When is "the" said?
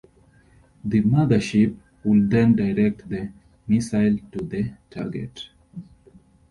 0.83-1.03, 3.07-3.29, 4.43-4.73